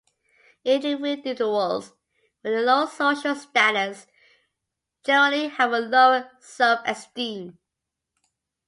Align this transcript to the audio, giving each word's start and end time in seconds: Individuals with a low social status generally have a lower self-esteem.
Individuals 0.65 1.93
with 2.41 2.55
a 2.55 2.61
low 2.63 2.87
social 2.87 3.35
status 3.35 4.07
generally 5.05 5.47
have 5.49 5.71
a 5.73 5.79
lower 5.79 6.31
self-esteem. 6.39 7.59